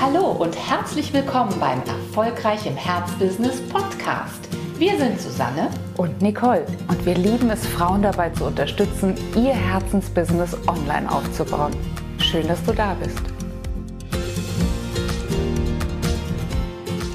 Hallo 0.00 0.30
und 0.30 0.54
herzlich 0.56 1.12
willkommen 1.12 1.58
beim 1.58 1.82
Erfolgreich 1.82 2.64
im 2.66 2.76
Herzbusiness 2.76 3.60
Podcast. 3.68 4.48
Wir 4.78 4.96
sind 4.96 5.20
Susanne 5.20 5.70
und 5.96 6.22
Nicole 6.22 6.64
und 6.86 7.04
wir 7.04 7.16
lieben 7.16 7.50
es, 7.50 7.66
Frauen 7.66 8.02
dabei 8.02 8.30
zu 8.30 8.44
unterstützen, 8.44 9.16
ihr 9.34 9.52
Herzensbusiness 9.54 10.56
online 10.68 11.10
aufzubauen. 11.10 11.74
Schön, 12.20 12.46
dass 12.46 12.62
du 12.62 12.72
da 12.72 12.94
bist. 12.94 13.20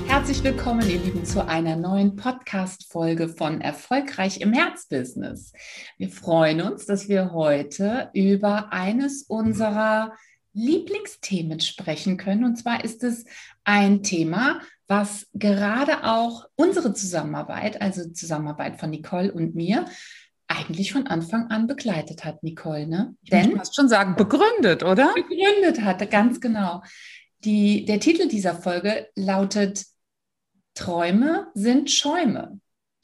Herzlich 0.07 0.43
willkommen, 0.43 0.89
ihr 0.89 0.99
Lieben, 0.99 1.23
zu 1.23 1.47
einer 1.47 1.77
neuen 1.77 2.17
Podcast-Folge 2.17 3.29
von 3.29 3.61
Erfolgreich 3.61 4.41
im 4.41 4.51
Herzbusiness. 4.51 5.53
Wir 5.97 6.09
freuen 6.09 6.61
uns, 6.61 6.85
dass 6.85 7.07
wir 7.07 7.31
heute 7.31 8.09
über 8.13 8.73
eines 8.73 9.23
unserer 9.23 10.11
Lieblingsthemen 10.53 11.59
sprechen 11.59 12.17
können. 12.17 12.43
Und 12.43 12.57
zwar 12.57 12.83
ist 12.83 13.03
es 13.03 13.25
ein 13.63 14.03
Thema, 14.03 14.61
was 14.87 15.27
gerade 15.33 16.03
auch 16.03 16.45
unsere 16.55 16.93
Zusammenarbeit, 16.93 17.81
also 17.81 18.09
Zusammenarbeit 18.11 18.79
von 18.79 18.89
Nicole 18.89 19.31
und 19.31 19.55
mir, 19.55 19.85
eigentlich 20.47 20.91
von 20.91 21.07
Anfang 21.07 21.49
an 21.49 21.67
begleitet 21.67 22.25
hat, 22.25 22.43
Nicole. 22.43 22.87
Ne? 22.87 23.15
Ich 23.23 23.29
Denn 23.29 23.55
muss 23.55 23.73
schon 23.73 23.89
sagen, 23.89 24.15
begründet, 24.15 24.83
oder? 24.83 25.13
Begründet 25.13 25.81
hatte, 25.81 26.07
ganz 26.07 26.39
genau. 26.39 26.83
Die, 27.43 27.85
der 27.85 27.99
Titel 27.99 28.27
dieser 28.27 28.55
Folge 28.55 29.09
lautet 29.15 29.85
Träume 30.75 31.47
sind 31.53 31.91
Schäume 31.91 32.59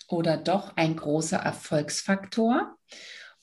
oder 0.07 0.37
doch 0.37 0.75
ein 0.75 0.95
großer 0.95 1.37
Erfolgsfaktor. 1.37 2.75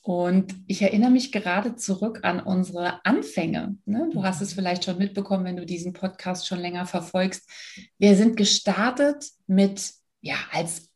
Und 0.07 0.55
ich 0.69 0.83
erinnere 0.83 1.11
mich 1.11 1.33
gerade 1.33 1.75
zurück 1.75 2.21
an 2.23 2.39
unsere 2.39 3.05
Anfänge. 3.05 3.77
Ne? 3.87 4.09
Du 4.13 4.23
hast 4.23 4.41
es 4.41 4.53
vielleicht 4.53 4.85
schon 4.85 4.99
mitbekommen, 4.99 5.45
wenn 5.45 5.57
du 5.57 5.67
diesen 5.67 5.93
Podcast 5.93 6.47
schon 6.47 6.61
länger 6.61 6.87
verfolgst. 6.87 7.51
Wir 7.99 8.15
sind 8.15 8.37
gestartet 8.37 9.27
mit, 9.49 9.95
ja, 10.21 10.37
als 10.53 10.91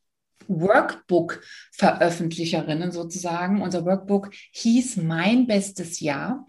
Workbook-Veröffentlicherinnen 0.47 2.92
sozusagen. 2.92 3.62
Unser 3.62 3.84
Workbook 3.84 4.31
hieß 4.53 4.98
Mein 4.98 5.48
bestes 5.48 5.98
Jahr. 5.98 6.47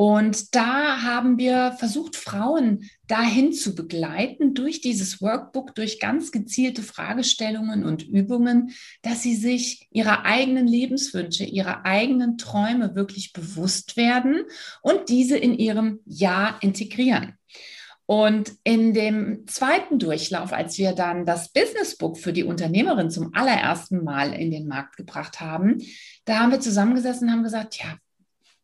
Und 0.00 0.54
da 0.54 1.02
haben 1.02 1.36
wir 1.36 1.72
versucht, 1.72 2.16
Frauen 2.16 2.88
dahin 3.06 3.52
zu 3.52 3.74
begleiten 3.74 4.54
durch 4.54 4.80
dieses 4.80 5.20
Workbook, 5.20 5.74
durch 5.74 6.00
ganz 6.00 6.32
gezielte 6.32 6.82
Fragestellungen 6.82 7.84
und 7.84 8.08
Übungen, 8.08 8.70
dass 9.02 9.22
sie 9.22 9.36
sich 9.36 9.88
ihrer 9.90 10.24
eigenen 10.24 10.66
Lebenswünsche, 10.66 11.44
ihrer 11.44 11.84
eigenen 11.84 12.38
Träume 12.38 12.94
wirklich 12.94 13.34
bewusst 13.34 13.98
werden 13.98 14.44
und 14.80 15.10
diese 15.10 15.36
in 15.36 15.52
ihrem 15.52 16.00
Ja 16.06 16.56
integrieren. 16.62 17.34
Und 18.06 18.54
in 18.64 18.94
dem 18.94 19.46
zweiten 19.48 19.98
Durchlauf, 19.98 20.54
als 20.54 20.78
wir 20.78 20.92
dann 20.92 21.26
das 21.26 21.52
Businessbook 21.52 22.16
für 22.16 22.32
die 22.32 22.44
Unternehmerin 22.44 23.10
zum 23.10 23.34
allerersten 23.34 24.02
Mal 24.02 24.32
in 24.32 24.50
den 24.50 24.66
Markt 24.66 24.96
gebracht 24.96 25.42
haben, 25.42 25.76
da 26.24 26.38
haben 26.38 26.52
wir 26.52 26.60
zusammengesessen 26.60 27.28
und 27.28 27.34
haben 27.34 27.42
gesagt, 27.42 27.76
ja, 27.76 27.98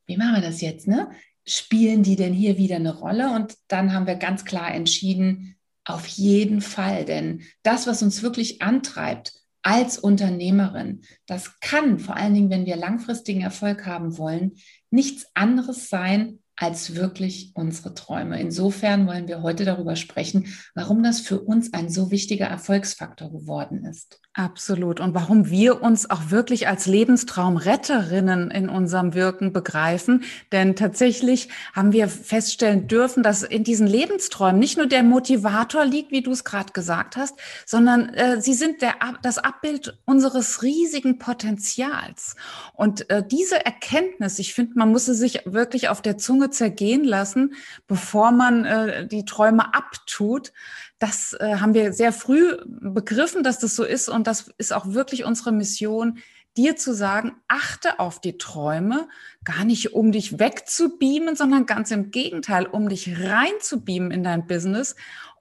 wie 0.07 0.17
machen 0.17 0.37
wir 0.37 0.43
das 0.43 0.61
jetzt, 0.61 0.87
ne? 0.89 1.11
Spielen 1.45 2.03
die 2.03 2.17
denn 2.17 2.33
hier 2.33 2.59
wieder 2.59 2.77
eine 2.77 2.97
Rolle? 2.97 3.33
Und 3.33 3.57
dann 3.69 3.93
haben 3.93 4.07
wir 4.07 4.17
ganz 4.17 4.45
klar 4.45 4.75
entschieden, 4.75 5.57
auf 5.85 6.07
jeden 6.07 6.61
Fall, 6.61 7.05
denn 7.05 7.43
das, 7.63 7.87
was 7.87 8.03
uns 8.03 8.23
wirklich 8.23 8.61
antreibt 8.61 9.35
als 9.63 9.99
Unternehmerin, 9.99 11.03
das 11.27 11.61
kann 11.61 12.01
vor 12.01 12.17
allen 12.17 12.35
Dingen, 12.35 12.51
wenn 12.51 12.67
wir 12.67 12.77
langfristigen 12.77 13.41
Erfolg 13.41 13.87
haben 13.87 14.19
wollen, 14.19 14.57
nichts 14.91 15.27
anderes 15.35 15.89
sein 15.89 16.41
als 16.57 16.95
wirklich 16.95 17.53
unsere 17.55 17.95
Träume. 17.95 18.41
Insofern 18.41 19.07
wollen 19.07 19.29
wir 19.29 19.43
heute 19.43 19.65
darüber 19.65 19.95
sprechen, 19.95 20.47
warum 20.75 21.03
das 21.03 21.21
für 21.21 21.41
uns 21.41 21.73
ein 21.75 21.91
so 21.91 22.11
wichtiger 22.11 22.47
Erfolgsfaktor 22.47 23.31
geworden 23.31 23.85
ist. 23.85 24.21
Absolut. 24.39 25.01
Und 25.01 25.15
warum 25.15 25.49
wir 25.49 25.81
uns 25.81 26.11
auch 26.11 26.31
wirklich 26.31 26.69
als 26.69 26.85
Lebenstraumretterinnen 26.85 28.51
in 28.51 28.69
unserem 28.69 29.15
Wirken 29.15 29.55
begreifen. 29.55 30.25
Denn 30.53 30.77
tatsächlich 30.77 31.49
haben 31.73 31.95
wir 31.95 32.07
feststellen 32.07 32.87
dürfen, 32.87 33.23
dass 33.23 33.43
in 33.43 33.65
diesen 33.65 33.87
Lebensträumen 33.87 34.59
nicht 34.59 34.77
nur 34.77 34.89
der 34.89 35.03
Motivator 35.05 35.87
liegt, 35.87 36.13
wie 36.13 36.21
du 36.21 36.33
es 36.33 36.45
gerade 36.45 36.75
gesagt 36.75 37.17
hast, 37.17 37.35
sondern 37.65 38.11
äh, 38.11 38.39
sie 38.43 38.53
sind 38.53 38.83
der, 38.83 38.97
das 39.23 39.39
Abbild 39.39 39.99
unseres 40.05 40.63
riesigen 40.63 41.19
Potenzials. 41.19 42.37
Und 42.75 43.09
äh, 43.09 43.27
diese 43.27 43.65
Erkenntnis, 43.65 44.39
ich 44.39 44.53
finde, 44.53 44.73
man 44.75 44.93
muss 44.93 45.07
sie 45.07 45.15
sich 45.15 45.47
wirklich 45.47 45.89
auf 45.89 46.03
der 46.03 46.19
Zunge 46.19 46.46
zergehen 46.51 47.05
lassen, 47.05 47.55
bevor 47.87 48.31
man 48.31 48.65
äh, 48.65 49.07
die 49.07 49.25
Träume 49.25 49.75
abtut 49.75 50.53
das 50.99 51.35
äh, 51.35 51.57
haben 51.57 51.75
wir 51.75 51.93
sehr 51.93 52.13
früh 52.13 52.57
begriffen, 52.67 53.43
dass 53.43 53.59
das 53.59 53.77
so 53.77 53.85
ist. 53.85 54.09
Und 54.09 54.27
das 54.27 54.51
ist 54.59 54.73
auch 54.73 54.87
wirklich 54.87 55.25
unsere 55.25 55.53
Mission, 55.53 56.19
dir 56.57 56.77
zu 56.77 56.95
sagen, 56.95 57.37
achte 57.49 58.01
auf 58.01 58.19
die 58.19 58.39
Träume, 58.39 59.09
gar 59.45 59.65
nicht 59.65 59.93
um 59.93 60.11
dich 60.11 60.39
wegzubeamen, 60.39 61.37
sondern 61.37 61.67
ganz 61.67 61.91
im 61.91 62.11
Gegenteil, 62.11 62.65
um 62.65 62.89
dich 62.89 63.21
reinzubeamen 63.21 64.11
in 64.11 64.25
dein 64.25 64.47
Business, 64.47 64.97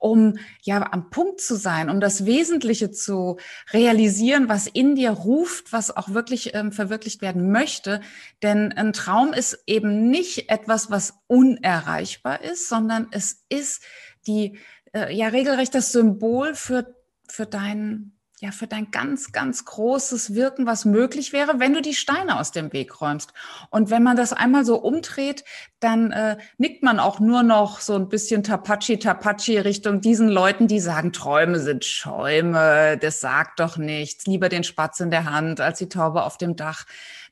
um 0.06 0.38
ja 0.62 0.88
am 0.92 1.10
Punkt 1.10 1.42
zu 1.42 1.56
sein, 1.56 1.90
um 1.90 2.00
das 2.00 2.28
Wesentliche 2.28 2.92
zu 2.92 3.38
realisieren, 3.74 4.48
was 4.48 4.68
in 4.68 4.94
dir 4.94 5.10
ruft, 5.10 5.74
was 5.74 5.90
auch 5.90 6.10
wirklich 6.10 6.54
ähm, 6.54 6.72
verwirklicht 6.72 7.24
werden 7.24 7.52
möchte. 7.52 8.02
Denn 8.44 8.72
ein 8.72 8.94
Traum 8.94 9.34
ist 9.34 9.64
eben 9.66 10.12
nicht 10.12 10.52
etwas, 10.52 10.92
was 10.92 11.16
unerreichbar 11.26 12.44
ist, 12.44 12.70
sondern 12.70 13.08
es 13.10 13.46
ist 13.50 13.82
die 14.28 14.60
äh, 14.94 15.12
ja 15.12 15.30
regelrecht 15.30 15.74
das 15.74 15.92
Symbol 15.92 16.54
für, 16.54 16.96
für 17.28 17.48
dein 17.48 18.15
ja, 18.42 18.52
für 18.52 18.68
dein 18.68 18.92
ganz, 18.92 19.32
ganz 19.32 19.64
großes 19.64 20.36
Wirken, 20.36 20.66
was 20.66 20.84
möglich 20.84 21.32
wäre, 21.32 21.60
wenn 21.60 21.74
du 21.74 21.82
die 21.82 21.94
Steine 21.94 22.38
aus 22.38 22.52
dem 22.52 22.74
Weg 22.74 23.00
räumst. 23.00 23.32
Und 23.70 23.90
wenn 23.90 24.04
man 24.04 24.18
das 24.18 24.34
einmal 24.34 24.66
so 24.66 24.76
umdreht, 24.76 25.46
dann 25.80 26.12
äh, 26.12 26.38
nickt 26.58 26.84
man 26.84 27.00
auch 27.00 27.22
nur 27.22 27.44
noch 27.44 27.80
so 27.80 27.96
ein 27.96 28.10
bisschen 28.10 28.44
Tapachi, 28.44 29.00
Tapachi 29.00 29.58
Richtung 29.60 30.02
diesen 30.02 30.28
Leuten, 30.28 30.68
die 30.68 30.82
sagen, 30.82 31.14
Träume 31.14 31.60
sind 31.60 31.86
Schäume, 31.86 32.98
das 32.98 33.22
sagt 33.22 33.62
doch 33.62 33.78
nichts, 33.78 34.26
lieber 34.26 34.50
den 34.50 34.66
Spatz 34.66 35.00
in 35.00 35.12
der 35.12 35.26
Hand 35.32 35.62
als 35.62 35.80
die 35.80 35.90
Taube 35.90 36.24
auf 36.24 36.38
dem 36.38 36.58
Dach 36.58 36.86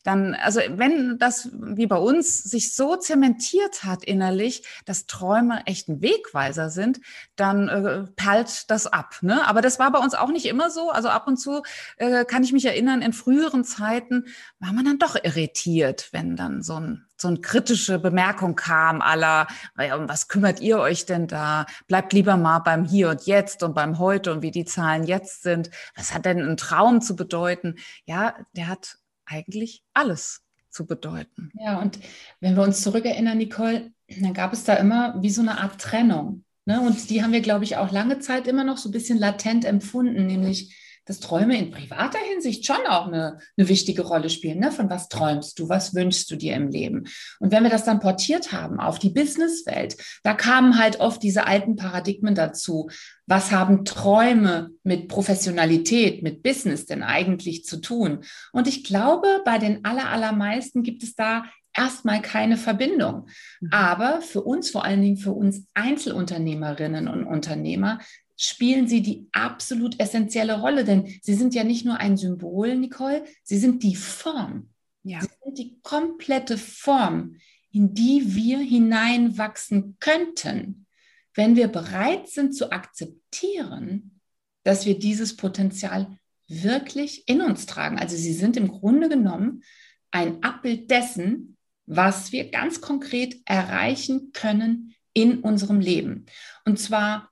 dann, 0.03 0.35
also 0.35 0.59
wenn 0.69 1.17
das 1.17 1.49
wie 1.53 1.87
bei 1.87 1.97
uns 1.97 2.43
sich 2.43 2.75
so 2.75 2.95
zementiert 2.95 3.83
hat 3.83 4.03
innerlich, 4.03 4.63
dass 4.85 5.07
Träume 5.07 5.65
echt 5.65 5.87
ein 5.87 6.01
Wegweiser 6.01 6.69
sind, 6.69 6.99
dann 7.35 7.69
äh, 7.69 8.03
perlt 8.15 8.69
das 8.69 8.87
ab. 8.87 9.17
Ne? 9.21 9.47
Aber 9.47 9.61
das 9.61 9.79
war 9.79 9.91
bei 9.91 9.99
uns 9.99 10.13
auch 10.13 10.29
nicht 10.29 10.45
immer 10.45 10.69
so. 10.69 10.91
Also 10.91 11.09
ab 11.09 11.27
und 11.27 11.37
zu 11.37 11.63
äh, 11.97 12.25
kann 12.25 12.43
ich 12.43 12.53
mich 12.53 12.65
erinnern, 12.65 13.01
in 13.01 13.13
früheren 13.13 13.63
Zeiten 13.63 14.25
war 14.59 14.73
man 14.73 14.85
dann 14.85 14.99
doch 14.99 15.15
irritiert, 15.21 16.09
wenn 16.11 16.35
dann 16.35 16.61
so 16.61 16.75
ein 16.75 17.05
so 17.15 17.29
eine 17.29 17.39
kritische 17.39 17.99
Bemerkung 17.99 18.55
kam 18.55 19.01
aller, 19.01 19.47
was 19.75 20.27
kümmert 20.27 20.59
ihr 20.59 20.79
euch 20.79 21.05
denn 21.05 21.27
da? 21.27 21.65
Bleibt 21.87 22.11
lieber 22.11 22.35
mal 22.35 22.59
beim 22.59 22.83
Hier 22.83 23.09
und 23.11 23.25
Jetzt 23.25 23.63
und 23.63 23.73
beim 23.73 23.97
Heute 23.97 24.33
und 24.33 24.41
wie 24.41 24.51
die 24.51 24.65
Zahlen 24.65 25.05
jetzt 25.05 25.41
sind. 25.41 25.69
Was 25.95 26.13
hat 26.13 26.25
denn 26.25 26.41
ein 26.41 26.57
Traum 26.57 26.99
zu 27.01 27.15
bedeuten? 27.15 27.75
Ja, 28.05 28.35
der 28.57 28.67
hat 28.67 28.97
eigentlich 29.25 29.83
alles 29.93 30.41
zu 30.69 30.85
bedeuten. 30.85 31.51
Ja, 31.59 31.79
und 31.79 31.99
wenn 32.39 32.55
wir 32.55 32.63
uns 32.63 32.81
zurückerinnern, 32.81 33.37
Nicole, 33.37 33.91
dann 34.07 34.33
gab 34.33 34.53
es 34.53 34.63
da 34.63 34.73
immer 34.75 35.21
wie 35.21 35.29
so 35.29 35.41
eine 35.41 35.59
Art 35.59 35.79
Trennung. 35.79 36.43
Ne? 36.65 36.81
Und 36.81 37.09
die 37.09 37.23
haben 37.23 37.33
wir, 37.33 37.41
glaube 37.41 37.63
ich, 37.63 37.77
auch 37.77 37.91
lange 37.91 38.19
Zeit 38.19 38.47
immer 38.47 38.63
noch 38.63 38.77
so 38.77 38.89
ein 38.89 38.93
bisschen 38.93 39.19
latent 39.19 39.65
empfunden, 39.65 40.25
nämlich 40.25 40.75
dass 41.05 41.19
Träume 41.19 41.57
in 41.57 41.71
privater 41.71 42.19
Hinsicht 42.19 42.65
schon 42.65 42.85
auch 42.87 43.07
eine, 43.07 43.39
eine 43.57 43.69
wichtige 43.69 44.03
Rolle 44.03 44.29
spielen. 44.29 44.59
Ne? 44.59 44.71
Von 44.71 44.89
was 44.89 45.09
träumst 45.09 45.59
du? 45.59 45.69
Was 45.69 45.93
wünschst 45.93 46.29
du 46.31 46.35
dir 46.35 46.55
im 46.55 46.69
Leben? 46.69 47.05
Und 47.39 47.51
wenn 47.51 47.63
wir 47.63 47.69
das 47.69 47.83
dann 47.83 47.99
portiert 47.99 48.51
haben 48.51 48.79
auf 48.79 48.99
die 48.99 49.09
Businesswelt, 49.09 49.97
da 50.23 50.33
kamen 50.33 50.79
halt 50.79 50.99
oft 50.99 51.21
diese 51.21 51.45
alten 51.45 51.75
Paradigmen 51.75 52.35
dazu. 52.35 52.89
Was 53.25 53.51
haben 53.51 53.85
Träume 53.85 54.71
mit 54.83 55.07
Professionalität, 55.07 56.23
mit 56.23 56.43
Business 56.43 56.85
denn 56.85 57.03
eigentlich 57.03 57.65
zu 57.65 57.77
tun? 57.81 58.19
Und 58.51 58.67
ich 58.67 58.83
glaube, 58.83 59.41
bei 59.45 59.57
den 59.57 59.85
aller, 59.85 60.09
allermeisten 60.09 60.83
gibt 60.83 61.03
es 61.03 61.15
da 61.15 61.43
erstmal 61.75 62.21
keine 62.21 62.57
Verbindung. 62.57 63.27
Mhm. 63.59 63.69
Aber 63.71 64.21
für 64.21 64.41
uns, 64.41 64.69
vor 64.69 64.85
allen 64.85 65.01
Dingen 65.01 65.17
für 65.17 65.31
uns 65.31 65.65
Einzelunternehmerinnen 65.73 67.07
und 67.07 67.25
Unternehmer, 67.25 67.99
spielen 68.35 68.87
sie 68.87 69.01
die 69.01 69.27
absolut 69.31 69.99
essentielle 69.99 70.59
Rolle, 70.59 70.83
denn 70.83 71.07
sie 71.21 71.33
sind 71.33 71.53
ja 71.53 71.63
nicht 71.63 71.85
nur 71.85 71.97
ein 71.97 72.17
Symbol, 72.17 72.75
Nicole, 72.75 73.23
sie 73.43 73.57
sind 73.57 73.83
die 73.83 73.95
Form. 73.95 74.69
Ja. 75.03 75.21
Sie 75.21 75.29
sind 75.43 75.57
die 75.57 75.79
komplette 75.81 76.57
Form, 76.57 77.37
in 77.71 77.93
die 77.93 78.35
wir 78.35 78.59
hineinwachsen 78.59 79.97
könnten, 79.99 80.85
wenn 81.33 81.55
wir 81.55 81.67
bereit 81.67 82.29
sind 82.29 82.55
zu 82.55 82.71
akzeptieren, 82.71 84.19
dass 84.63 84.85
wir 84.85 84.97
dieses 84.97 85.35
Potenzial 85.35 86.17
wirklich 86.47 87.27
in 87.27 87.41
uns 87.41 87.65
tragen. 87.65 87.97
Also 87.97 88.15
sie 88.15 88.33
sind 88.33 88.57
im 88.57 88.67
Grunde 88.67 89.09
genommen 89.09 89.63
ein 90.11 90.43
Abbild 90.43 90.91
dessen, 90.91 91.57
was 91.85 92.31
wir 92.31 92.49
ganz 92.49 92.81
konkret 92.81 93.41
erreichen 93.45 94.31
können, 94.31 94.95
in 95.13 95.39
unserem 95.39 95.79
Leben. 95.79 96.25
Und 96.65 96.79
zwar, 96.79 97.29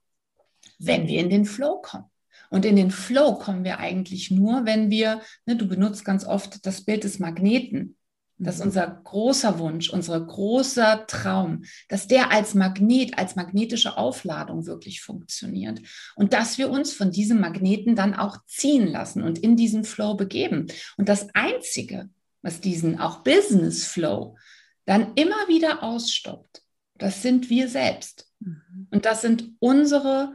wenn 0.86 1.06
wir 1.06 1.20
in 1.20 1.30
den 1.30 1.44
Flow 1.44 1.80
kommen. 1.80 2.04
Und 2.50 2.66
in 2.66 2.76
den 2.76 2.90
Flow 2.90 3.38
kommen 3.38 3.64
wir 3.64 3.78
eigentlich 3.78 4.30
nur, 4.30 4.66
wenn 4.66 4.90
wir, 4.90 5.22
ne, 5.46 5.56
du 5.56 5.66
benutzt 5.66 6.04
ganz 6.04 6.26
oft 6.26 6.66
das 6.66 6.84
Bild 6.84 7.04
des 7.04 7.18
Magneten. 7.18 7.96
Das 8.36 8.56
ist 8.56 8.60
mhm. 8.60 8.66
unser 8.66 8.86
großer 9.04 9.58
Wunsch, 9.58 9.88
unser 9.88 10.20
großer 10.20 11.06
Traum, 11.06 11.64
dass 11.88 12.08
der 12.08 12.30
als 12.30 12.54
Magnet, 12.54 13.16
als 13.16 13.36
magnetische 13.36 13.96
Aufladung 13.96 14.66
wirklich 14.66 15.00
funktioniert. 15.00 15.80
Und 16.14 16.34
dass 16.34 16.58
wir 16.58 16.68
uns 16.68 16.92
von 16.92 17.10
diesem 17.10 17.40
Magneten 17.40 17.96
dann 17.96 18.14
auch 18.14 18.36
ziehen 18.46 18.86
lassen 18.86 19.22
und 19.22 19.38
in 19.38 19.56
diesen 19.56 19.84
Flow 19.84 20.14
begeben. 20.14 20.66
Und 20.98 21.08
das 21.08 21.28
Einzige, 21.34 22.10
was 22.42 22.60
diesen 22.60 22.98
auch 22.98 23.22
Business 23.22 23.86
Flow 23.86 24.36
dann 24.84 25.14
immer 25.14 25.48
wieder 25.48 25.82
ausstoppt, 25.82 26.62
das 26.98 27.22
sind 27.22 27.48
wir 27.48 27.68
selbst. 27.68 28.30
Mhm. 28.40 28.88
Und 28.90 29.06
das 29.06 29.22
sind 29.22 29.52
unsere 29.60 30.34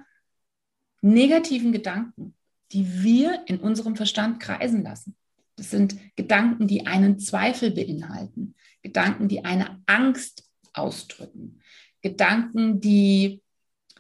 negativen 1.02 1.72
Gedanken, 1.72 2.34
die 2.72 3.04
wir 3.04 3.44
in 3.46 3.60
unserem 3.60 3.96
Verstand 3.96 4.40
kreisen 4.40 4.84
lassen. 4.84 5.16
Das 5.56 5.72
sind 5.72 5.98
Gedanken, 6.16 6.68
die 6.68 6.86
einen 6.86 7.20
Zweifel 7.20 7.72
beinhalten, 7.72 8.56
Gedanken, 8.84 9.28
die 9.28 9.46
eine 9.46 9.82
Angst 9.86 10.44
ausdrücken, 10.74 11.60
Gedanken, 12.02 12.80
die 12.80 13.42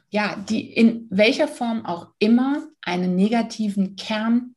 ja, 0.09 0.35
die 0.49 0.71
in 0.73 1.07
welcher 1.09 1.47
Form 1.47 1.85
auch 1.85 2.07
immer 2.19 2.67
einen 2.81 3.15
negativen 3.15 3.95
Kern 3.95 4.55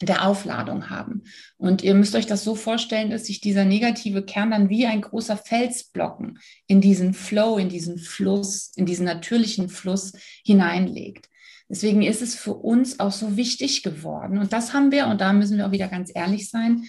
der 0.00 0.26
Aufladung 0.26 0.90
haben. 0.90 1.22
Und 1.58 1.82
ihr 1.82 1.94
müsst 1.94 2.14
euch 2.14 2.26
das 2.26 2.44
so 2.44 2.54
vorstellen, 2.54 3.10
dass 3.10 3.26
sich 3.26 3.40
dieser 3.40 3.64
negative 3.64 4.24
Kern 4.24 4.50
dann 4.50 4.68
wie 4.68 4.86
ein 4.86 5.00
großer 5.00 5.36
Felsblocken 5.36 6.38
in 6.66 6.80
diesen 6.80 7.14
Flow, 7.14 7.58
in 7.58 7.68
diesen 7.68 7.98
Fluss, 7.98 8.72
in 8.76 8.86
diesen 8.86 9.06
natürlichen 9.06 9.68
Fluss 9.68 10.12
hineinlegt. 10.44 11.28
Deswegen 11.72 12.02
ist 12.02 12.20
es 12.20 12.34
für 12.34 12.52
uns 12.52 13.00
auch 13.00 13.12
so 13.12 13.38
wichtig 13.38 13.82
geworden. 13.82 14.36
Und 14.36 14.52
das 14.52 14.74
haben 14.74 14.92
wir, 14.92 15.06
und 15.06 15.22
da 15.22 15.32
müssen 15.32 15.56
wir 15.56 15.66
auch 15.66 15.72
wieder 15.72 15.88
ganz 15.88 16.12
ehrlich 16.14 16.50
sein, 16.50 16.84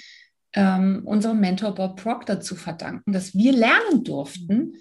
ähm, 0.51 1.03
unserem 1.06 1.39
Mentor 1.39 1.74
Bob 1.74 1.95
Proctor 1.95 2.41
zu 2.41 2.57
verdanken, 2.57 3.13
dass 3.13 3.33
wir 3.33 3.53
lernen 3.53 4.03
durften, 4.03 4.74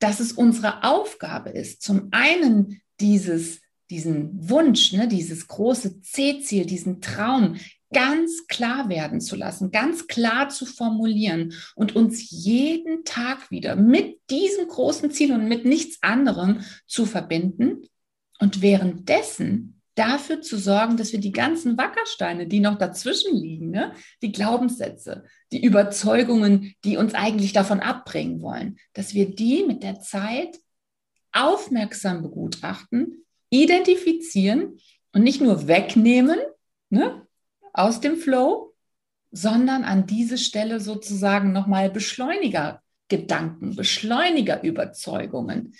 dass 0.00 0.18
es 0.18 0.32
unsere 0.32 0.82
Aufgabe 0.82 1.50
ist, 1.50 1.80
zum 1.80 2.08
einen 2.10 2.82
dieses, 2.98 3.60
diesen 3.88 4.50
Wunsch, 4.50 4.92
ne, 4.92 5.06
dieses 5.06 5.46
große 5.46 6.00
C-Ziel, 6.00 6.66
diesen 6.66 7.00
Traum 7.00 7.54
ganz 7.94 8.48
klar 8.48 8.88
werden 8.88 9.20
zu 9.20 9.36
lassen, 9.36 9.70
ganz 9.70 10.08
klar 10.08 10.48
zu 10.48 10.66
formulieren 10.66 11.52
und 11.76 11.94
uns 11.94 12.30
jeden 12.30 13.04
Tag 13.04 13.52
wieder 13.52 13.76
mit 13.76 14.18
diesem 14.28 14.66
großen 14.66 15.12
Ziel 15.12 15.32
und 15.32 15.46
mit 15.46 15.64
nichts 15.64 15.98
anderem 16.02 16.62
zu 16.88 17.06
verbinden 17.06 17.84
und 18.38 18.62
währenddessen 18.62 19.80
dafür 19.96 20.42
zu 20.42 20.58
sorgen, 20.58 20.96
dass 20.96 21.12
wir 21.12 21.20
die 21.20 21.32
ganzen 21.32 21.76
Wackersteine, 21.78 22.46
die 22.46 22.60
noch 22.60 22.76
dazwischen 22.78 23.34
liegen, 23.34 23.70
ne, 23.70 23.92
die 24.22 24.30
Glaubenssätze, 24.30 25.24
die 25.52 25.64
Überzeugungen, 25.64 26.74
die 26.84 26.98
uns 26.98 27.14
eigentlich 27.14 27.52
davon 27.52 27.80
abbringen 27.80 28.42
wollen, 28.42 28.76
dass 28.92 29.14
wir 29.14 29.34
die 29.34 29.64
mit 29.64 29.82
der 29.82 30.00
Zeit 30.00 30.58
aufmerksam 31.32 32.22
begutachten, 32.22 33.24
identifizieren 33.50 34.78
und 35.12 35.22
nicht 35.22 35.40
nur 35.40 35.66
wegnehmen 35.66 36.38
ne, 36.90 37.26
aus 37.72 38.00
dem 38.00 38.16
Flow, 38.16 38.74
sondern 39.32 39.84
an 39.84 40.06
diese 40.06 40.38
Stelle 40.38 40.80
sozusagen 40.80 41.52
nochmal 41.52 41.90
Beschleuniger 41.90 42.82
Gedanken, 43.08 43.76
Beschleuniger 43.76 44.62
Überzeugungen, 44.62 45.74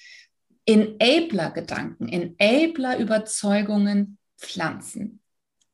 Enabler-Gedanken, 0.67 2.09
Enabler-Überzeugungen 2.09 4.19
pflanzen. 4.39 5.21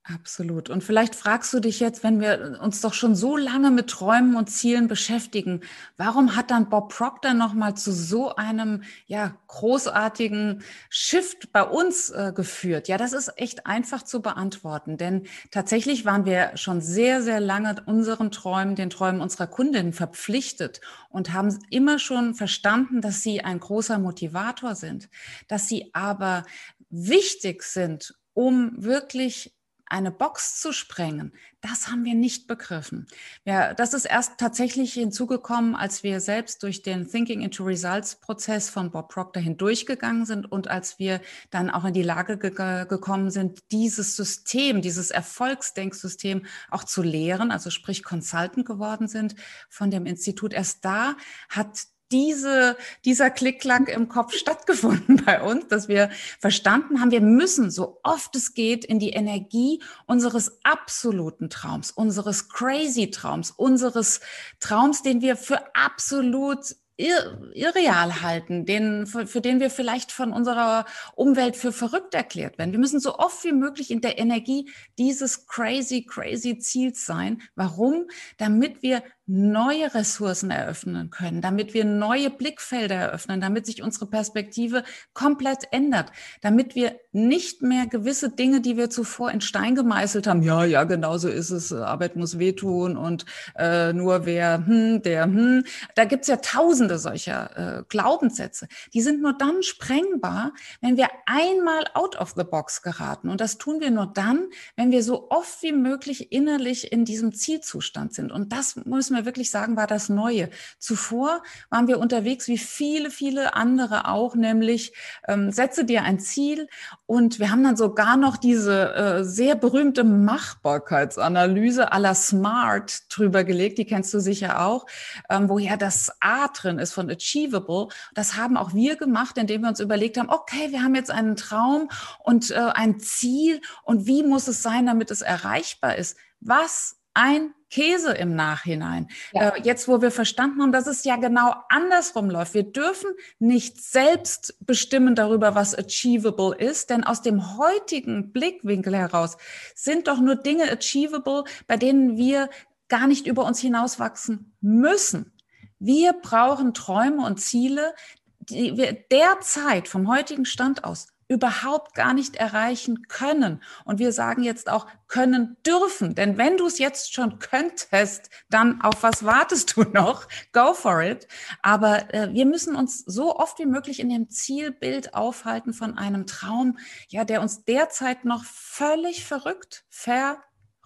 Absolut. 0.04 0.68
Und 0.68 0.82
vielleicht 0.82 1.14
fragst 1.14 1.52
du 1.52 1.60
dich 1.60 1.78
jetzt, 1.78 2.02
wenn 2.02 2.20
wir 2.20 2.58
uns 2.60 2.80
doch 2.80 2.92
schon 2.92 3.14
so 3.14 3.36
lange 3.36 3.70
mit 3.70 3.88
Träumen 3.88 4.34
und 4.34 4.50
Zielen 4.50 4.88
beschäftigen, 4.88 5.60
warum 5.96 6.34
hat 6.34 6.50
dann 6.50 6.68
Bob 6.68 6.92
Proctor 6.92 7.34
noch 7.34 7.54
mal 7.54 7.76
zu 7.76 7.92
so 7.92 8.34
einem 8.34 8.82
ja 9.06 9.36
großartigen 9.46 10.64
Shift 10.90 11.52
bei 11.52 11.62
uns 11.62 12.10
äh, 12.10 12.32
geführt? 12.34 12.88
Ja, 12.88 12.96
das 12.98 13.12
ist 13.12 13.30
echt 13.36 13.64
einfach 13.66 14.02
zu 14.02 14.22
beantworten, 14.22 14.96
denn 14.96 15.22
tatsächlich 15.52 16.04
waren 16.04 16.24
wir 16.24 16.56
schon 16.56 16.80
sehr 16.80 17.22
sehr 17.22 17.38
lange 17.38 17.76
unseren 17.86 18.32
Träumen, 18.32 18.74
den 18.74 18.90
Träumen 18.90 19.20
unserer 19.20 19.46
Kundinnen 19.46 19.92
verpflichtet 19.92 20.80
und 21.10 21.32
haben 21.32 21.56
immer 21.70 22.00
schon 22.00 22.34
verstanden, 22.34 23.02
dass 23.02 23.22
sie 23.22 23.42
ein 23.42 23.60
großer 23.60 24.00
Motivator 24.00 24.74
sind, 24.74 25.08
dass 25.46 25.68
sie 25.68 25.90
aber 25.94 26.42
wichtig 26.90 27.62
sind, 27.62 28.16
um 28.34 28.72
wirklich 28.82 29.52
eine 29.92 30.10
Box 30.10 30.58
zu 30.60 30.72
sprengen, 30.72 31.32
das 31.60 31.88
haben 31.88 32.04
wir 32.04 32.14
nicht 32.14 32.46
begriffen. 32.46 33.06
Ja, 33.44 33.74
das 33.74 33.92
ist 33.92 34.06
erst 34.06 34.38
tatsächlich 34.38 34.94
hinzugekommen, 34.94 35.76
als 35.76 36.02
wir 36.02 36.20
selbst 36.20 36.62
durch 36.62 36.82
den 36.82 37.08
Thinking 37.08 37.42
into 37.42 37.64
Results 37.64 38.16
Prozess 38.16 38.70
von 38.70 38.90
Bob 38.90 39.10
Proctor 39.10 39.42
hindurchgegangen 39.42 40.24
sind 40.24 40.50
und 40.50 40.68
als 40.68 40.98
wir 40.98 41.20
dann 41.50 41.70
auch 41.70 41.84
in 41.84 41.92
die 41.92 42.02
Lage 42.02 42.38
ge 42.38 42.52
gekommen 42.52 43.30
sind, 43.30 43.60
dieses 43.70 44.16
System, 44.16 44.82
dieses 44.82 45.10
Erfolgsdenksystem 45.10 46.46
auch 46.70 46.84
zu 46.84 47.02
lehren, 47.02 47.50
also 47.50 47.70
sprich 47.70 48.02
Consultant 48.02 48.66
geworden 48.66 49.08
sind 49.08 49.34
von 49.68 49.90
dem 49.90 50.06
Institut. 50.06 50.52
Erst 50.52 50.84
da 50.84 51.16
hat 51.48 51.86
diese, 52.12 52.76
dieser 53.04 53.30
Klick-Klack 53.30 53.88
im 53.88 54.08
Kopf 54.08 54.34
stattgefunden 54.36 55.22
bei 55.24 55.42
uns, 55.42 55.66
dass 55.68 55.88
wir 55.88 56.10
verstanden 56.38 57.00
haben, 57.00 57.10
wir 57.10 57.20
müssen 57.20 57.70
so 57.70 57.98
oft 58.02 58.36
es 58.36 58.54
geht 58.54 58.84
in 58.84 58.98
die 58.98 59.10
Energie 59.10 59.82
unseres 60.06 60.60
absoluten 60.62 61.50
Traums, 61.50 61.90
unseres 61.90 62.48
crazy 62.48 63.10
Traums, 63.10 63.50
unseres 63.50 64.20
Traums, 64.60 65.02
den 65.02 65.20
wir 65.20 65.36
für 65.36 65.74
absolut 65.74 66.76
irreal 66.96 68.22
halten, 68.22 68.66
den, 68.66 69.06
für, 69.06 69.26
für 69.26 69.40
den 69.40 69.60
wir 69.60 69.70
vielleicht 69.70 70.12
von 70.12 70.32
unserer 70.32 70.84
Umwelt 71.14 71.56
für 71.56 71.72
verrückt 71.72 72.14
erklärt 72.14 72.58
werden. 72.58 72.72
Wir 72.72 72.78
müssen 72.78 73.00
so 73.00 73.18
oft 73.18 73.44
wie 73.44 73.52
möglich 73.52 73.90
in 73.90 74.00
der 74.00 74.18
Energie 74.18 74.70
dieses 74.98 75.46
crazy, 75.46 76.04
crazy 76.04 76.58
Ziels 76.58 77.06
sein. 77.06 77.42
Warum? 77.54 78.06
Damit 78.36 78.82
wir 78.82 79.02
neue 79.32 79.94
Ressourcen 79.94 80.50
eröffnen 80.50 81.08
können, 81.08 81.40
damit 81.40 81.72
wir 81.72 81.86
neue 81.86 82.28
Blickfelder 82.28 82.96
eröffnen, 82.96 83.40
damit 83.40 83.64
sich 83.64 83.82
unsere 83.82 84.06
Perspektive 84.06 84.84
komplett 85.14 85.68
ändert, 85.70 86.12
damit 86.42 86.74
wir 86.74 86.96
nicht 87.12 87.62
mehr 87.62 87.86
gewisse 87.86 88.30
Dinge, 88.30 88.60
die 88.60 88.76
wir 88.76 88.90
zuvor 88.90 89.30
in 89.30 89.40
Stein 89.40 89.74
gemeißelt 89.74 90.26
haben, 90.26 90.42
ja, 90.42 90.64
ja, 90.64 90.84
genau 90.84 91.16
so 91.16 91.28
ist 91.28 91.50
es, 91.50 91.72
Arbeit 91.72 92.14
muss 92.14 92.38
wehtun 92.38 92.98
und 92.98 93.24
äh, 93.56 93.94
nur 93.94 94.26
wer, 94.26 94.66
hm, 94.66 95.00
der, 95.00 95.24
hm, 95.24 95.64
da 95.94 96.04
gibt's 96.04 96.28
ja 96.28 96.36
tausende 96.36 96.98
solcher 96.98 97.78
äh, 97.78 97.82
Glaubenssätze. 97.88 98.68
Die 98.92 99.00
sind 99.00 99.22
nur 99.22 99.32
dann 99.32 99.62
sprengbar, 99.62 100.52
wenn 100.82 100.98
wir 100.98 101.08
einmal 101.24 101.84
out 101.94 102.16
of 102.16 102.34
the 102.36 102.44
box 102.44 102.82
geraten. 102.82 103.30
Und 103.30 103.40
das 103.40 103.56
tun 103.56 103.80
wir 103.80 103.90
nur 103.90 104.06
dann, 104.06 104.48
wenn 104.76 104.90
wir 104.90 105.02
so 105.02 105.30
oft 105.30 105.62
wie 105.62 105.72
möglich 105.72 106.32
innerlich 106.32 106.92
in 106.92 107.06
diesem 107.06 107.32
Zielzustand 107.32 108.12
sind. 108.12 108.30
Und 108.30 108.52
das 108.52 108.76
müssen 108.76 109.16
wir 109.16 109.21
wirklich 109.24 109.50
sagen, 109.50 109.76
war 109.76 109.86
das 109.86 110.08
Neue. 110.08 110.50
Zuvor 110.78 111.42
waren 111.70 111.88
wir 111.88 111.98
unterwegs 111.98 112.48
wie 112.48 112.58
viele, 112.58 113.10
viele 113.10 113.54
andere 113.54 114.08
auch, 114.08 114.34
nämlich 114.34 114.92
ähm, 115.28 115.50
setze 115.52 115.84
dir 115.84 116.02
ein 116.02 116.20
Ziel 116.20 116.68
und 117.06 117.38
wir 117.38 117.50
haben 117.50 117.64
dann 117.64 117.76
sogar 117.76 118.16
noch 118.16 118.36
diese 118.36 118.94
äh, 118.94 119.24
sehr 119.24 119.54
berühmte 119.54 120.04
Machbarkeitsanalyse 120.04 121.92
aller 121.92 122.14
Smart 122.14 123.02
drüber 123.08 123.44
gelegt, 123.44 123.78
die 123.78 123.84
kennst 123.84 124.12
du 124.14 124.20
sicher 124.20 124.66
auch, 124.66 124.86
ähm, 125.28 125.48
woher 125.48 125.76
das 125.76 126.10
A 126.20 126.48
drin 126.48 126.78
ist 126.78 126.92
von 126.92 127.10
Achievable. 127.10 127.88
Das 128.14 128.36
haben 128.36 128.56
auch 128.56 128.74
wir 128.74 128.96
gemacht, 128.96 129.38
indem 129.38 129.62
wir 129.62 129.68
uns 129.68 129.80
überlegt 129.80 130.18
haben, 130.18 130.30
okay, 130.30 130.70
wir 130.70 130.82
haben 130.82 130.94
jetzt 130.94 131.10
einen 131.10 131.36
Traum 131.36 131.88
und 132.20 132.50
äh, 132.50 132.54
ein 132.54 133.00
Ziel 133.00 133.60
und 133.84 134.06
wie 134.06 134.22
muss 134.22 134.48
es 134.48 134.62
sein, 134.62 134.86
damit 134.86 135.10
es 135.10 135.22
erreichbar 135.22 135.96
ist? 135.96 136.16
Was 136.40 136.96
ein 137.14 137.54
Käse 137.72 138.12
im 138.12 138.36
Nachhinein. 138.36 139.08
Ja. 139.32 139.48
Äh, 139.48 139.62
jetzt, 139.62 139.88
wo 139.88 140.02
wir 140.02 140.10
verstanden 140.10 140.60
haben, 140.62 140.72
dass 140.72 140.86
es 140.86 141.04
ja 141.04 141.16
genau 141.16 141.54
andersrum 141.70 142.30
läuft. 142.30 142.54
Wir 142.54 142.64
dürfen 142.64 143.10
nicht 143.38 143.82
selbst 143.82 144.54
bestimmen 144.60 145.14
darüber, 145.14 145.54
was 145.54 145.76
achievable 145.76 146.54
ist, 146.54 146.90
denn 146.90 147.02
aus 147.02 147.22
dem 147.22 147.56
heutigen 147.56 148.30
Blickwinkel 148.32 148.94
heraus 148.94 149.38
sind 149.74 150.06
doch 150.06 150.20
nur 150.20 150.36
Dinge 150.36 150.70
achievable, 150.70 151.44
bei 151.66 151.76
denen 151.76 152.16
wir 152.16 152.50
gar 152.88 153.06
nicht 153.06 153.26
über 153.26 153.44
uns 153.46 153.58
hinauswachsen 153.58 154.54
müssen. 154.60 155.32
Wir 155.78 156.12
brauchen 156.12 156.74
Träume 156.74 157.24
und 157.24 157.40
Ziele, 157.40 157.94
die 158.38 158.76
wir 158.76 158.92
derzeit 158.92 159.88
vom 159.88 160.08
heutigen 160.08 160.44
Stand 160.44 160.84
aus 160.84 161.11
überhaupt 161.32 161.94
gar 161.94 162.12
nicht 162.12 162.36
erreichen 162.36 163.08
können. 163.08 163.62
Und 163.84 163.98
wir 163.98 164.12
sagen 164.12 164.42
jetzt 164.42 164.68
auch 164.68 164.86
können 165.08 165.56
dürfen. 165.66 166.14
Denn 166.14 166.36
wenn 166.36 166.58
du 166.58 166.66
es 166.66 166.78
jetzt 166.78 167.14
schon 167.14 167.38
könntest, 167.38 168.28
dann 168.50 168.82
auf 168.82 169.02
was 169.02 169.24
wartest 169.24 169.76
du 169.76 169.82
noch? 169.82 170.28
Go 170.52 170.74
for 170.74 171.02
it. 171.02 171.26
Aber 171.62 172.12
äh, 172.14 172.32
wir 172.32 172.44
müssen 172.44 172.76
uns 172.76 172.98
so 172.98 173.36
oft 173.36 173.58
wie 173.58 173.66
möglich 173.66 173.98
in 173.98 174.10
dem 174.10 174.28
Zielbild 174.28 175.14
aufhalten 175.14 175.72
von 175.72 175.96
einem 175.96 176.26
Traum, 176.26 176.78
ja, 177.08 177.24
der 177.24 177.40
uns 177.40 177.64
derzeit 177.64 178.26
noch 178.26 178.44
völlig 178.44 179.24
verrückt, 179.24 179.84
ver 179.88 180.38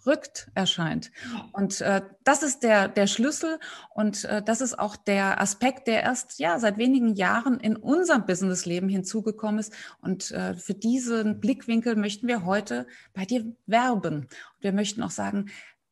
rückt 0.07 0.51
erscheint. 0.55 1.11
Und 1.53 1.81
äh, 1.81 2.03
das 2.25 2.43
ist 2.43 2.63
der, 2.63 2.89
der 2.89 3.07
Schlüssel 3.07 3.59
und 3.95 4.25
äh, 4.25 4.43
das 4.43 4.61
ist 4.61 4.79
auch 4.79 4.97
der 4.97 5.41
Aspekt, 5.41 5.87
der 5.89 6.03
erst 6.03 6.39
ja 6.39 6.59
seit 6.59 6.79
wenigen 6.79 7.15
Jahren 7.15 7.61
in 7.61 7.77
unserem 7.77 8.27
Businessleben 8.27 8.89
hinzugekommen 8.89 9.61
ist. 9.61 9.73
Und 10.01 10.31
äh, 10.31 10.55
für 10.55 10.75
diesen 10.75 11.41
Blickwinkel 11.41 11.97
möchten 11.97 12.29
wir 12.29 12.45
heute 12.45 12.87
bei 13.15 13.25
dir 13.25 13.45
werben. 13.67 14.23
Und 14.23 14.29
wir 14.61 14.73
möchten 14.73 15.03
auch 15.03 15.11
sagen, 15.11 15.47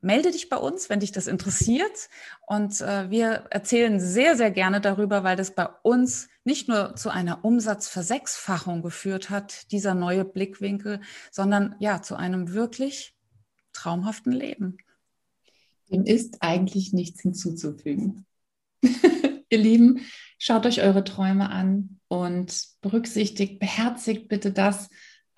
melde 0.04 0.30
dich 0.30 0.50
bei 0.50 0.58
uns, 0.58 0.90
wenn 0.90 1.00
dich 1.00 1.12
das 1.12 1.26
interessiert. 1.26 2.08
Und 2.46 2.80
äh, 2.80 3.10
wir 3.10 3.46
erzählen 3.50 3.98
sehr, 3.98 4.36
sehr 4.36 4.50
gerne 4.50 4.80
darüber, 4.80 5.24
weil 5.24 5.36
das 5.36 5.54
bei 5.54 5.66
uns 5.82 6.28
nicht 6.44 6.68
nur 6.68 6.94
zu 6.94 7.08
einer 7.10 7.44
Umsatzversechsfachung 7.44 8.82
geführt 8.82 9.30
hat, 9.30 9.72
dieser 9.72 9.94
neue 9.94 10.24
Blickwinkel, 10.24 11.00
sondern 11.30 11.74
ja 11.78 12.02
zu 12.02 12.16
einem 12.16 12.52
wirklich 12.52 13.13
traumhaften 13.74 14.32
Leben. 14.32 14.78
Dem 15.90 16.04
ist 16.04 16.38
eigentlich 16.40 16.92
nichts 16.92 17.20
hinzuzufügen. 17.20 18.24
Ihr 19.50 19.58
Lieben, 19.58 20.00
schaut 20.38 20.64
euch 20.66 20.80
eure 20.80 21.04
Träume 21.04 21.50
an 21.50 22.00
und 22.08 22.66
berücksichtigt, 22.80 23.58
beherzigt 23.58 24.28
bitte 24.28 24.50
das, 24.50 24.88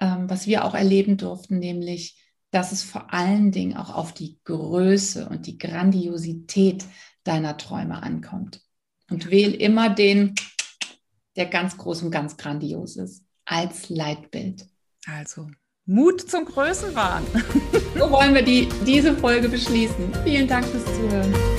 ähm, 0.01 0.31
was 0.31 0.47
wir 0.47 0.65
auch 0.65 0.75
erleben 0.75 1.17
durften, 1.17 1.59
nämlich, 1.59 2.23
dass 2.51 2.73
es 2.73 2.83
vor 2.83 3.13
allen 3.13 3.51
Dingen 3.51 3.77
auch 3.77 3.93
auf 3.93 4.13
die 4.13 4.39
Größe 4.45 5.29
und 5.29 5.47
die 5.47 5.59
Grandiosität 5.59 6.85
deiner 7.25 7.57
Träume 7.57 8.03
ankommt. 8.03 8.61
Und 9.11 9.31
wähl 9.31 9.53
immer 9.53 9.91
den, 9.91 10.35
der 11.37 11.47
ganz 11.47 11.77
groß 11.77 12.03
und 12.03 12.11
ganz 12.11 12.37
grandios 12.37 12.97
ist, 12.97 13.25
als 13.45 13.89
Leitbild. 13.89 14.67
Also 15.07 15.49
Mut 15.89 16.21
zum 16.21 16.45
Größenwahn. 16.45 17.23
So 17.97 18.11
wollen 18.11 18.35
wir 18.35 18.43
die, 18.43 18.69
diese 18.85 19.15
Folge 19.15 19.49
beschließen. 19.49 20.13
Vielen 20.25 20.49
Dank 20.49 20.67
fürs 20.67 20.85
Zuhören. 20.85 21.56